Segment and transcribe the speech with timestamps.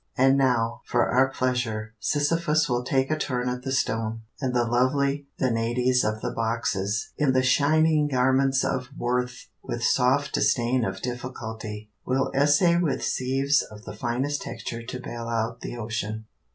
[0.17, 4.65] And now, for our pleasure, Sisyphus will take a turn at the stone, and the
[4.65, 11.03] lovely Danaides of the boxes, in the shining garments of Worth, with soft disdain of
[11.03, 16.25] difficulty, will essay with sieves of the finest texture to bale out the ocean.